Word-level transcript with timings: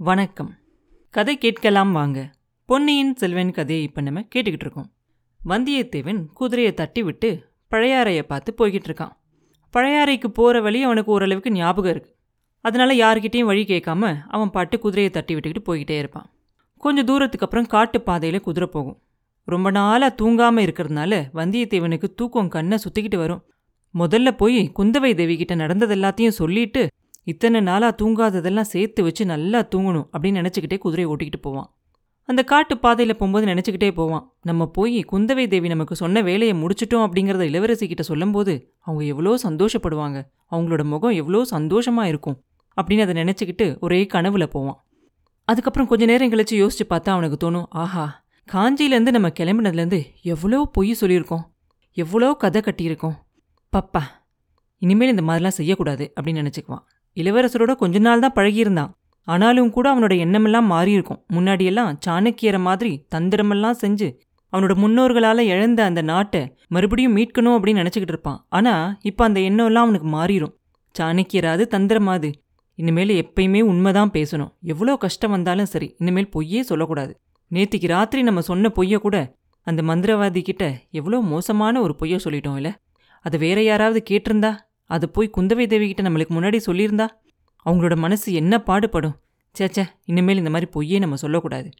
வணக்கம். 0.00 0.54
கதை 1.10 1.38
கேட்கலாம் 1.38 1.92
வாங்க. 1.92 2.30
பொன்னியின் 2.64 3.16
செல்வன் 3.16 3.50
கதையை 3.50 3.84
இப்போ 3.84 4.00
நம்ம 4.00 4.20
கேட்டுக்கிட்டு 4.20 4.66
இருக்கோம். 4.66 4.92
வந்தியத்தேவன் 5.48 6.26
குதிரையை 6.32 6.74
தட்டி 6.74 7.02
விட்டு 7.02 7.44
பழையாறையை 7.70 8.22
பார்த்து 8.22 8.54
போய்கிட்டு 8.58 8.88
இருக்கான். 8.88 9.12
பழையாறைக்கு 9.72 10.26
போகிற 10.26 10.60
வழி 10.60 10.82
அவனுக்கு 10.82 11.12
ஓரளவுக்கு 11.12 11.50
ஞாபகம் 11.50 11.90
இருக்கு. 11.90 12.16
அதனால 12.60 12.94
யாருக்கிட்டேயும் 12.94 13.44
வழி 13.44 13.64
கேட்காம 13.64 14.16
அவன் 14.28 14.50
பாட்டு 14.50 14.78
குதிரையை 14.78 15.12
தட்டி 15.12 15.34
விட்டுக்கிட்டு 15.34 15.64
போய்கிட்டே 15.66 15.98
இருப்பான். 15.98 16.30
கொஞ்சம் 16.76 17.04
தூரத்துக்கு 17.04 17.44
அப்புறம் 17.44 17.66
காட்டு 17.66 18.00
பாதையில் 18.00 18.40
குதிரை 18.40 18.68
போகும். 18.72 19.02
ரொம்ப 19.44 19.70
நாளாக 19.70 20.14
தூங்காமல் 20.24 20.64
இருக்கிறதுனால 20.64 21.24
வந்தியத்தேவனுக்கு 21.34 22.14
தூக்கம் 22.14 22.48
கண்ணை 22.48 22.78
சுற்றிக்கிட்டு 22.78 23.16
வரும். 23.16 23.44
முதல்ல 23.94 24.30
போய் 24.30 24.72
குந்தவை 24.78 25.14
தேவி 25.14 25.36
கிட்ட 25.36 25.54
நடந்தது 25.54 25.94
எல்லாத்தையும் 25.94 26.38
சொல்லிட்டு 26.40 26.88
இத்தனை 27.30 27.60
நாளாக 27.68 27.92
தூங்காததெல்லாம் 28.00 28.70
சேர்த்து 28.74 29.00
வச்சு 29.06 29.22
நல்லா 29.32 29.60
தூங்கணும் 29.72 30.06
அப்படின்னு 30.12 30.40
நினச்சிக்கிட்டே 30.42 30.78
குதிரையை 30.84 31.08
ஓட்டிக்கிட்டு 31.12 31.40
போவான். 31.46 31.68
அந்த 32.28 32.40
காட்டு 32.50 32.74
பாதையில் 32.84 33.16
போகும்போது 33.18 33.44
நினச்சிக்கிட்டே 33.50 33.90
போவான். 33.98 34.24
நம்ம 34.48 34.62
போய் 34.76 34.98
குந்தவை 35.12 35.44
தேவி 35.52 35.68
நமக்கு 35.72 35.94
சொன்ன 36.00 36.22
வேலையை 36.28 36.54
முடிச்சிட்டோம் 36.62 37.04
அப்படிங்கிறத 37.06 37.44
இளவரசி 37.50 37.86
கிட்ட 37.90 38.04
சொல்லும்போது 38.10 38.54
அவங்க 38.86 39.02
எவ்வளோ 39.12 39.32
சந்தோஷப்படுவாங்க. 39.46 40.18
அவங்களோட 40.52 40.84
முகம் 40.92 41.16
எவ்வளோ 41.20 41.40
சந்தோஷமாக 41.54 42.10
இருக்கும் 42.12 42.36
அப்படின்னு 42.76 43.04
அதை 43.06 43.14
நினச்சிக்கிட்டு 43.22 43.66
ஒரே 43.86 44.00
கனவுல 44.14 44.46
போவான். 44.54 44.78
அதுக்கப்புறம் 45.48 45.88
கொஞ்ச 45.90 46.04
நேரம் 46.10 46.32
கழிச்சு 46.32 46.56
யோசிச்சு 46.62 46.86
பார்த்தா 46.92 47.14
அவனுக்கு 47.16 47.38
தோணும் 47.44 47.68
ஆஹா 47.82 48.04
காஞ்சியிலேருந்து 48.48 49.14
நம்ம 49.16 49.30
கிளம்பினதுலேருந்து 49.38 50.00
எவ்வளோ 50.32 50.60
பொய் 50.76 50.92
சொல்லியிருக்கோம். 51.00 51.44
எவ்வளோ 51.96 52.28
கதை 52.42 52.60
கட்டியிருக்கோம். 52.66 53.16
பப்பா 53.72 54.02
இனிமேல் 54.82 55.12
இந்த 55.14 55.24
மாதிரிலாம் 55.28 55.58
செய்யக்கூடாது 55.58 56.04
அப்படின்னு 56.16 56.42
நினச்சிக்குவான். 56.42 56.84
இளவரசரோட 57.20 57.72
கொஞ்ச 57.82 57.98
நாள் 58.06 58.22
தான் 58.24 58.34
பழகியிருந்தான். 58.38 58.92
ஆனாலும் 59.28 59.70
கூட 59.76 59.86
அவனோட 59.92 60.14
எண்ணமெல்லாம் 60.24 60.68
மாறியிருக்கும். 60.74 61.20
முன்னாடியெல்லாம் 61.36 61.92
சாணக்கியரை 62.06 62.60
மாதிரி 62.68 62.92
தந்திரமெல்லாம் 63.14 63.78
செஞ்சு 63.82 64.08
அவனோட 64.52 64.74
முன்னோர்களால் 64.82 65.48
இழந்த 65.52 65.80
அந்த 65.88 66.02
நாட்டை 66.10 66.40
மறுபடியும் 66.74 67.16
மீட்கணும் 67.16 67.56
அப்படின்னு 67.56 67.82
நினச்சிக்கிட்டு 67.82 68.14
இருப்பான். 68.14 68.38
ஆனால் 68.58 68.92
இப்போ 69.10 69.22
அந்த 69.28 69.40
எண்ணம்லாம் 69.48 69.86
அவனுக்கு 69.86 70.08
மாறிடும் 70.18 70.54
சாணக்கியராது 70.94 71.64
தந்திரமாது. 71.74 72.28
இனிமேல் 72.78 73.12
எப்பயுமே 73.22 73.60
உண்மைதான் 73.70 74.12
பேசணும். 74.16 74.50
எவ்வளோ 74.72 74.92
கஷ்டம் 75.04 75.34
வந்தாலும் 75.36 75.70
சரி 75.72 75.88
இனிமேல் 76.00 76.30
பொய்யே 76.34 76.60
சொல்லக்கூடாது. 76.62 77.12
நேத்திக்கு 77.50 77.88
ராத்திரி 77.94 78.22
நம்ம 78.28 78.40
சொன்ன 78.50 78.70
பொய்யை 78.78 78.98
கூட 79.04 79.16
அந்த 79.66 79.80
மந்திரவாதி 79.90 80.40
கிட்ட 80.48 80.64
எவ்வளோ 80.98 81.18
மோசமான 81.32 81.80
ஒரு 81.84 81.94
பொய்யை 82.00 82.18
சொல்லிட்டோம் 82.24 82.58
இல்லை? 82.60 82.72
அதை 83.24 83.36
வேற 83.44 83.58
யாராவது 83.62 84.00
கேட்டிருந்தா? 84.10 84.52
அதை 84.90 85.08
போய் 85.12 85.30
குந்தவை 85.36 85.66
தேவி 85.66 85.86
கிட்ட 85.86 86.02
நம்மளுக்கு 86.02 86.34
முன்னாடி 86.36 86.60
சொல்லியிருந்தா 86.66 87.06
அவங்களோட 87.66 87.96
மனசு 87.96 88.32
என்ன 88.32 88.62
பாடுபடும்? 88.62 89.16
சேச்சே 89.58 89.84
இனிமேல் 90.04 90.36
இந்த 90.36 90.50
மாதிரி 90.50 90.70
பொய்யே 90.70 90.98
நம்ம 90.98 91.16
சொல்லக்கூடாது. 91.16 91.70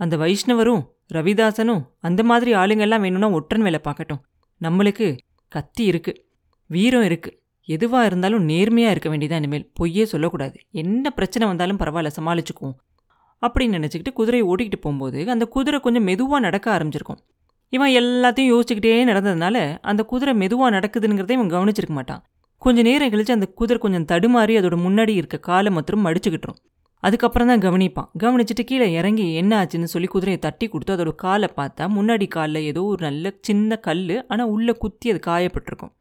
அந்த 0.00 0.16
வைஷ்ணவரும் 0.16 0.82
ரவிதாசனும் 1.14 1.82
அந்த 2.00 2.22
மாதிரி 2.22 2.54
ஆளுங்கெல்லாம் 2.54 3.00
வேணும்னா 3.00 3.30
ஒற்றன் 3.30 3.62
வேலை 3.62 3.80
பார்க்கட்டும். 3.84 4.20
நம்மளுக்கு 4.60 5.18
கத்தி 5.48 5.84
இருக்கு 5.84 6.12
வீரம் 6.66 7.02
இருக்கு. 7.02 7.30
எதுவாக 7.68 8.06
இருந்தாலும் 8.06 8.42
நேர்மையாக 8.42 8.94
இருக்க 8.94 9.08
வேண்டியதான் 9.08 9.42
இனிமேல். 9.42 9.70
பொய்யே 9.74 10.04
சொல்லக்கூடாது. 10.04 10.56
என்ன 10.70 11.10
பிரச்சனை 11.10 11.48
வந்தாலும் 11.48 11.78
பரவாயில்ல 11.78 12.10
சமாளிச்சுக்குவோம். 12.20 12.76
அப்படின்னு 13.42 13.76
நினச்சிக்கிட்டு 13.76 14.12
குதிரையை 14.12 14.48
ஓட்டிக்கிட்டு 14.48 14.80
போகும்போது 14.80 15.30
அந்த 15.30 15.44
குதிரை 15.46 15.80
கொஞ்சம் 15.80 16.02
மெதுவாக 16.02 16.40
நடக்க 16.40 16.66
ஆரம்பிச்சிருக்கும். 16.78 17.20
இவன் 17.72 17.90
எல்லாத்தையும் 17.90 18.50
யோசிச்சுக்கிட்டே 18.52 18.96
நடந்ததுனால 19.10 19.78
அந்த 19.82 20.02
குதிரை 20.04 20.34
மெதுவாக 20.34 20.78
நடக்குதுங்கிறத 20.78 21.30
இவன் 21.30 21.50
கவனிச்சிருக்க 21.50 21.94
மாட்டான். 21.98 22.22
கொஞ்ச 22.64 22.82
நேரம் 22.88 23.10
கழிச்சு 23.12 23.36
அந்த 23.36 23.46
குதிரை 23.58 23.78
கொஞ்சம் 23.84 24.06
தடுமாறி 24.10 24.54
அதோட 24.58 24.76
முன்னாடி 24.84 25.12
இருக்க 25.20 25.36
காலை 25.48 25.70
மற்றும் 25.76 26.02
மடிச்சுக்கிட்டுரும். 26.06 26.58
அதுக்கப்புறம் 27.02 27.48
தான் 27.50 27.62
கவனிப்பான். 27.64 28.08
கவனிச்சுட்டு 28.22 28.64
கீழே 28.70 28.86
இறங்கி 28.98 29.24
என்ன 29.40 29.52
ஆச்சுன்னு 29.60 29.88
சொல்லி 29.94 30.08
குதிரையை 30.12 30.40
தட்டி 30.44 30.66
கொடுத்து 30.68 30.94
அதோட 30.96 31.12
காலை 31.24 31.48
பார்த்தா 31.56 31.84
முன்னாடி 31.96 32.26
காலில் 32.34 32.66
ஏதோ 32.70 32.82
ஒரு 32.92 33.00
நல்ல 33.06 33.32
சின்ன 33.48 33.78
கல் 33.86 34.04
ஆனால் 34.32 34.50
உள்ளே 34.54 34.74
குத்தி 34.82 35.10
அது 35.12 35.20
காயப்பட்டிருக்கும். 35.26 35.92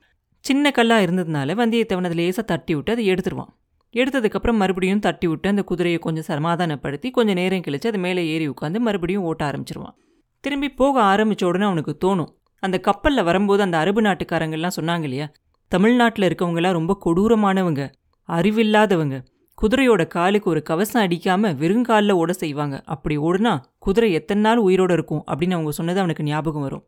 சின்ன 0.46 0.72
கல்லாக 0.78 1.06
இருந்ததுனால 1.08 1.56
வந்தியத்தேவன் 1.62 2.08
அதை 2.10 2.18
லேசாக 2.22 2.46
தட்டி 2.52 2.74
விட்டு 2.76 2.94
அதை 2.96 3.06
எடுத்துருவான். 3.14 3.52
எடுத்ததுக்கப்புறம் 3.96 4.60
மறுபடியும் 4.62 5.04
தட்டி 5.06 5.28
விட்டு 5.28 5.48
அந்த 5.54 5.64
குதிரையை 5.72 6.00
கொஞ்சம் 6.06 6.28
சமாதானப்படுத்தி 6.32 7.08
கொஞ்சம் 7.18 7.40
நேரம் 7.42 7.66
கழிச்சு 7.68 7.90
அது 7.92 8.00
மேலே 8.06 8.22
ஏறி 8.34 8.46
உட்காந்து 8.50 8.80
மறுபடியும் 8.88 9.26
ஓட்ட 9.30 9.42
ஆரம்பிச்சிருவான். 9.50 9.96
திரும்பி 10.44 10.70
போக 10.82 10.96
ஆரம்பித்த 11.12 11.46
உடனே 11.50 11.66
அவனுக்கு 11.70 11.94
தோணும். 12.04 12.32
அந்த 12.64 12.78
கப்பலில் 12.88 13.28
வரும்போது 13.30 13.62
அந்த 13.66 13.78
அரபு 13.84 14.02
நாட்டுக்காரங்கள்லாம் 14.02 14.78
சொன்னாங்க 14.80 15.06
இல்லையா 15.10 15.28
தமிழ்நாட்டில் 15.72 16.28
இருக்கவங்களாம் 16.28 16.78
ரொம்ப 16.78 16.94
கொடூரமானவங்க 17.06 17.82
அறிவில்லாதவங்க. 18.30 19.18
குதிரையோட 19.58 20.08
காலுக்கு 20.08 20.50
ஒரு 20.50 20.62
கவசம் 20.62 21.04
அடிக்காம 21.04 21.52
வெறுங்காலில் 21.62 22.12
ஓட 22.12 22.34
செய்வாங்க. 22.34 22.82
அப்படி 22.86 23.18
ஓடுனா 23.18 23.54
குதிரை 23.80 24.12
எத்தனை 24.14 24.44
நாள் 24.44 24.64
உயிரோட 24.64 24.92
இருக்கும் 24.92 25.24
அப்படின்னு 25.28 25.52
அவங்க 25.52 25.72
சொன்னது 25.72 26.00
அவனுக்கு 26.00 26.24
ஞாபகம் 26.24 26.62
வரும். 26.62 26.84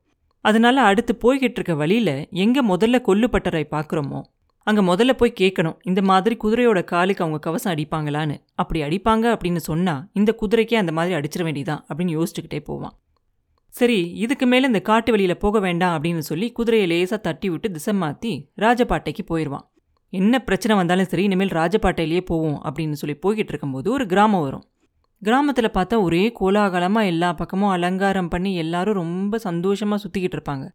அதனால 0.45 0.81
அடுத்து 0.81 1.17
போய்கிட்டு 1.23 1.59
இருக்க 1.59 1.75
வழியில 1.75 2.27
எங்க 2.31 2.63
முதல்ல 2.63 2.99
கொல்லுப்பட்டரை 3.07 3.63
பார்க்குறோமோ 3.71 4.21
அங்க 4.67 4.81
முதல்ல 4.81 5.13
போய் 5.13 5.37
கேட்கணும் 5.39 5.77
இந்த 5.83 6.01
மாதிரி 6.01 6.37
குதிரையோட 6.43 6.83
காலுக்கு 6.83 7.23
அவங்க 7.23 7.39
கவசம் 7.39 7.73
அடிப்பாங்களான்னு. 7.73 8.35
அப்படி 8.55 8.81
அடிப்பாங்க 8.81 9.25
அப்படின்னு 9.35 9.63
சொன்னா 9.69 9.95
இந்த 10.13 10.35
குதிரைக்கே 10.41 10.75
அந்த 10.75 10.91
மாதிரி 10.91 11.15
அடிச்சிட 11.15 11.43
வேண்டியதான் 11.43 11.85
அப்படின்னு 11.89 12.15
யோசிச்சுக்கிட்டே 12.17 12.59
போவான். 12.63 12.93
சரி 13.75 13.99
இதுக்கு 14.13 14.45
மேலே 14.45 14.65
இந்த 14.65 14.79
காட்டு 14.81 15.11
வழியில் 15.11 15.37
போக 15.37 15.59
வேண்டாம் 15.59 15.93
அப்படின்னு 15.95 16.17
சொல்லி 16.17 16.51
குதிரையை 16.51 16.87
லேசாக 16.87 17.21
தட்டி 17.21 17.49
விட்டு 17.49 17.71
திசை 17.71 17.93
மாற்றி 17.93 18.33
ராஜபாட்டைக்கு 18.57 19.23
போயிடுவான் 19.27 19.65
என்ன 20.13 20.39
பிரச்சனை 20.39 20.73
வந்தாலும் 20.75 21.05
சரி 21.05 21.23
இனிமேல் 21.23 21.49
ராஜபாட்டையிலேயே 21.49 22.21
போவோம் 22.21 22.59
அப்படின்னு 22.63 22.91
சொல்லி 22.91 23.15
போய்கிட்டு 23.15 23.47
இருக்கும்போது 23.47 23.91
ஒரு 23.91 24.05
கிராமம் 24.05 24.41
வரும். 24.41 24.65
கிராமத்தில் 25.21 25.75
பார்த்தா 25.77 26.01
ஒரே 26.01 26.31
கோலாகலமாக 26.39 27.05
எல்லா 27.05 27.33
பக்கமும் 27.33 27.69
அலங்காரம் 27.69 28.27
பண்ணி 28.27 28.55
எல்லாரும் 28.55 28.93
ரொம்ப 28.93 29.37
சந்தோஷமாக 29.37 30.01
சுற்றிக்கிட்டு 30.03 30.37
இருப்பாங்க. 30.37 30.65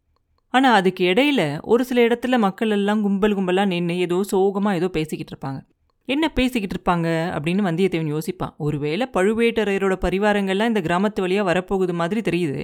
ஆனால் 0.53 0.73
அதுக்கு 0.73 1.03
இடையில 1.03 1.41
ஒரு 1.61 1.85
சில 1.85 2.01
இடத்துல 2.07 2.37
மக்கள் 2.37 2.69
எல்லாம் 2.69 3.01
கும்பல் 3.01 3.35
கும்பலாக 3.35 3.67
நின்று 3.67 3.97
ஏதோ 3.97 4.23
சோகமாக 4.23 4.75
ஏதோ 4.75 4.87
பேசிக்கிட்டு 4.87 5.33
இருப்பாங்க. 5.33 5.59
என்ன 6.05 6.25
பேசிக்கிட்டு 6.29 6.75
இருப்பாங்க? 6.75 7.07
அப்படின்னு 7.35 7.67
வந்தியத்தேவன் 7.69 8.13
யோசிப்பான். 8.15 8.53
ஒருவேளை 8.57 9.07
பழுவேட்டரையரோட 9.13 9.97
பரிவாரங்கள்லாம் 10.05 10.71
இந்த 10.73 10.81
கிராமத்து 10.81 11.19
வழியாக 11.19 11.47
வரப்போகுது 11.51 11.93
மாதிரி 11.93 12.21
தெரியுது. 12.21 12.61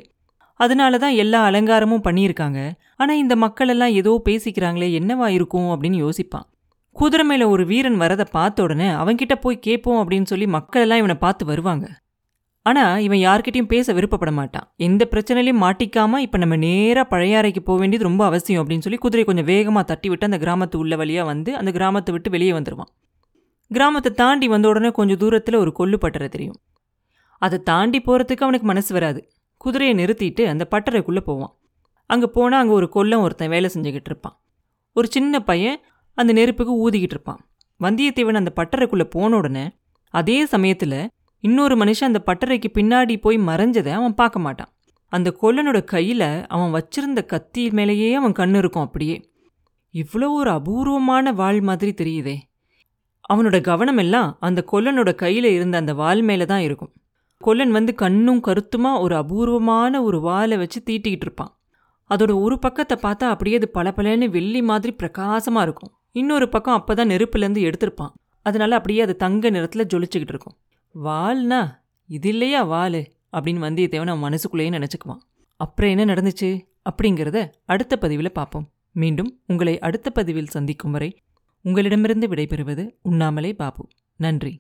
அதனால 0.60 0.98
தான் 1.04 1.16
எல்லா 1.24 1.40
அலங்காரமும் 1.50 2.06
பண்ணியிருக்காங்க. 2.08 2.60
ஆனால் 3.02 3.22
இந்த 3.24 3.34
மக்களெல்லாம் 3.44 3.96
ஏதோ 4.02 4.12
பேசிக்கிறாங்களே 4.28 4.90
என்னவா 5.00 5.28
இருக்கும் 5.38 5.70
அப்படின்னு 5.74 5.98
யோசிப்பான். 6.06 6.48
குதிரை 6.96 7.24
மேலே 7.30 7.46
ஒரு 7.54 7.64
வீரன் 7.72 8.02
வரதை 8.02 8.26
பார்த்த 8.36 8.66
உடனே 8.66 8.90
அவன்கிட்ட 9.02 9.36
போய் 9.36 9.66
கேட்போம் 9.68 10.02
அப்படின்னு 10.02 10.30
சொல்லி 10.32 10.48
மக்களெல்லாம் 10.58 11.02
இவனை 11.02 11.16
பார்த்து 11.24 11.46
வருவாங்க. 11.52 11.86
ஆனால் 12.66 13.02
இவன் 13.06 13.22
யார்கிட்டையும் 13.24 13.72
பேச 13.74 13.94
விருப்பப்பட 13.94 14.32
மாட்டான். 14.38 14.68
எந்த 14.88 15.04
பிரச்சனையிலையும் 15.12 15.64
மாட்டிக்காமல் 15.64 16.24
இப்போ 16.26 16.38
நம்ம 16.44 16.56
நேராக 16.64 17.06
பழையாறைக்கு 17.12 17.62
போக 17.68 17.78
வேண்டியது 17.82 18.08
ரொம்ப 18.10 18.24
அவசியம் 18.30 18.62
அப்படின்னு 18.62 18.86
சொல்லி 18.86 19.00
குதிரை 19.04 19.24
கொஞ்சம் 19.30 19.50
வேகமாக 19.52 19.86
தட்டி 19.92 20.10
விட்டு 20.12 20.30
அந்த 20.30 20.40
கிராமத்து 20.44 20.78
உள்ள 20.84 20.96
வழியாக 21.02 21.30
வந்து 21.32 21.52
அந்த 21.60 21.72
கிராமத்தை 21.78 22.14
விட்டு 22.16 22.30
வெளியே 22.36 22.54
வந்துடுவான் 22.58 22.92
கிராமத்தை 23.72 24.12
தாண்டி 24.22 24.48
வந்த 24.54 24.66
உடனே 24.72 24.90
கொஞ்சம் 25.00 25.20
தூரத்தில் 25.22 25.62
ஒரு 25.62 25.72
கொல்லு 25.80 25.98
பட்டறை 26.04 26.28
தெரியும். 26.36 26.58
அதை 27.42 27.58
தாண்டி 27.70 28.00
போகிறதுக்கு 28.08 28.46
அவனுக்கு 28.46 28.68
மனசு 28.72 28.92
வராது. 28.98 29.22
குதிரையை 29.58 29.94
நிறுத்திட்டு 29.98 30.44
அந்த 30.46 30.64
பட்டறைக்குள்ள 30.72 31.20
போவான். 31.20 31.54
அங்கே 32.10 32.28
போனால் 32.28 32.62
அங்கே 32.62 32.74
ஒரு 32.74 32.90
கொல்லம் 32.96 33.24
ஒருத்தன் 33.26 33.50
வேலை 33.50 33.70
செஞ்சுக்கிட்டு 33.74 34.12
இருப்பான். 34.12 34.36
ஒரு 34.96 35.08
சின்ன 35.08 35.40
பையன் 35.40 35.78
அந்த 36.18 36.32
நெருப்புக்கு 36.34 36.74
ஊதிக்கிட்டு 36.84 37.16
இருப்பான். 37.18 37.42
வந்தியத்தேவன் 37.80 38.40
அந்த 38.42 38.52
பட்டறைக்குள்ளே 38.56 39.04
போன 39.04 39.36
உடனே 39.36 39.66
அதே 40.14 40.38
சமயத்துல 40.46 40.96
இன்னொரு 41.44 41.76
மனுஷன் 41.76 42.10
அந்த 42.12 42.22
பட்டறைக்கு 42.26 42.70
பின்னாடி 42.74 43.16
போய் 43.22 43.38
மறைஞ்சதை 43.38 43.92
அவன் 43.92 44.14
பார்க்க 44.14 44.40
மாட்டான். 44.40 44.72
அந்த 45.12 45.30
கொல்லனோட 45.42 45.80
கையில 45.92 46.24
அவன் 46.48 46.72
வச்சிருந்த 46.76 47.22
கத்தி 47.26 47.64
மேலேயே 47.70 48.14
அவன் 48.14 48.32
கண்ணு 48.32 48.58
இருக்கும் 48.58 48.86
அப்படியே. 48.86 49.18
இவ்வளோ 49.94 50.28
ஒரு 50.40 50.50
அபூர்வமான 50.50 51.32
வாள் 51.32 51.60
மாதிரி 51.62 51.92
தெரியுதே. 52.02 52.36
அவனோட 53.34 53.58
கவனம் 53.62 53.98
எல்லாம் 53.98 54.30
அந்த 54.40 54.60
கொல்லனோட 54.72 55.12
கையில 55.24 55.52
இருந்த 55.58 55.76
அந்த 55.78 55.94
வாள் 55.94 56.22
மேலே 56.22 56.46
தான் 56.46 56.60
இருக்கும். 56.60 56.92
கொல்லன் 57.38 57.72
வந்து 57.72 57.96
கண்ணும் 57.96 58.42
கருத்துமா 58.48 59.00
ஒரு 59.00 59.16
அபூர்வமான 59.16 60.04
ஒரு 60.04 60.22
வாலை 60.22 60.58
வச்சு 60.58 60.82
தீட்டிக்கிட்டு 60.86 61.26
இருப்பான். 61.26 61.60
அதோட 62.10 62.42
ஒரு 62.42 62.60
பக்கத்தை 62.60 62.98
பார்த்தா 62.98 63.30
அப்படியே 63.30 63.56
அது 63.56 63.72
பளபளன்னு 63.74 64.30
வெள்ளி 64.30 64.62
மாதிரி 64.62 64.96
பிரகாசமா 65.04 65.62
இருக்கும். 65.62 65.94
இன்னொரு 66.12 66.50
பக்கம் 66.50 66.84
அப்பதான் 66.84 67.10
நெருப்புலேருந்து 67.10 67.72
எடுத்திருப்பான். 67.72 68.12
அதனால 68.42 68.76
அப்படியே 68.76 69.02
அது 69.02 69.16
தங்க 69.16 69.52
நிறத்துல 69.52 69.84
ஜொலிச்சுக்கிட்டு 69.94 70.28
இருக்கும். 70.28 70.58
வால்னா 71.04 71.76
இது 72.08 72.30
இல்லையா 72.30 72.64
வால் 72.64 73.08
அப்படின்னு 73.34 73.64
வந்தியத்தேவன் 73.66 74.08
அவன் 74.08 74.20
மனசுக்குள்ளேயே 74.20 74.78
நினச்சிக்குவான். 74.78 75.20
அப்புறம் 75.56 75.98
என்ன 75.98 76.14
நடந்துச்சு? 76.14 76.62
அப்படிங்கிறத 76.90 77.50
அடுத்த 77.66 77.98
பதிவில் 77.98 78.32
பார்ப்போம். 78.32 78.70
மீண்டும் 78.92 79.40
உங்களை 79.48 79.80
அடுத்த 79.80 80.10
பதிவில் 80.10 80.48
சந்திக்கும் 80.48 80.92
வரை 80.92 81.24
உங்களிடமிருந்து 81.62 82.28
விடைபெறுவது 82.28 82.90
உண்ணாமலே 83.02 83.54
பாபு. 83.54 83.88
நன்றி. 84.16 84.60